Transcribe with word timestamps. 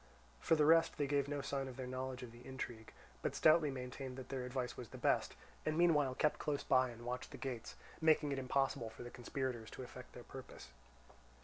For 0.39 0.55
the 0.55 0.65
rest, 0.65 0.97
they 0.97 1.05
gave 1.05 1.27
no 1.27 1.41
signs 1.41 1.69
of 1.69 1.77
their 1.77 1.85
knowledge 1.85 2.23
of 2.23 2.31
the 2.31 2.43
intrigue, 2.43 2.91
but 3.21 3.35
stoutly 3.35 3.69
maintained 3.69 4.17
that 4.17 4.29
their 4.29 4.45
advice 4.45 4.75
was 4.75 4.89
the 4.89 4.97
best, 4.97 5.35
and 5.63 5.77
meanwhile 5.77 6.15
kept 6.15 6.39
close 6.39 6.63
by 6.63 6.89
and 6.89 7.05
watched 7.05 7.29
the 7.29 7.37
gates, 7.37 7.75
making 8.01 8.31
it 8.31 8.39
impossible 8.39 8.89
for 8.89 9.03
the 9.03 9.11
conspirators 9.11 9.69
to 9.69 9.83
effect 9.83 10.13
their 10.13 10.23
purpose. 10.23 10.69